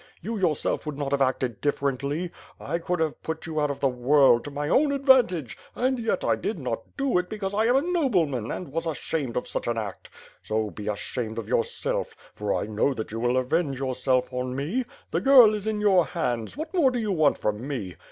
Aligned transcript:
You 0.19 0.35
yourself 0.35 0.87
would 0.87 0.97
not 0.97 1.11
have 1.11 1.21
acted 1.21 1.61
differently. 1.61 2.31
I 2.59 2.79
could 2.79 2.99
have 2.99 3.21
put 3.21 3.45
you 3.45 3.61
out 3.61 3.69
of 3.69 3.81
the 3.81 3.87
world, 3.87 4.43
to 4.45 4.49
my 4.49 4.67
own 4.67 4.91
advantage— 4.91 5.59
and 5.75 5.99
yet 5.99 6.23
I 6.23 6.35
did 6.35 6.57
not 6.57 6.97
do 6.97 7.19
it 7.19 7.29
because 7.29 7.53
I 7.53 7.65
am 7.67 7.75
a 7.75 7.83
noble 7.83 8.25
man 8.25 8.49
and 8.49 8.71
was 8.71 8.87
ashamed 8.87 9.37
of 9.37 9.47
such 9.47 9.67
an 9.67 9.77
act. 9.77 10.09
So 10.41 10.71
be 10.71 10.87
ashamed 10.87 11.37
of 11.37 11.47
yourself, 11.47 12.15
for 12.33 12.51
I 12.51 12.65
know 12.65 12.95
iihat 12.95 13.11
you 13.11 13.19
will 13.19 13.37
avenge 13.37 13.77
yourself 13.77 14.33
on 14.33 14.55
me. 14.55 14.85
The 15.11 15.21
girl 15.21 15.53
is 15.53 15.67
in 15.67 15.79
your 15.79 16.03
hands; 16.07 16.57
what 16.57 16.73
more 16.73 16.89
do 16.89 16.97
you 16.97 17.11
want 17.11 17.37
from 17.37 17.67
me? 17.67 17.97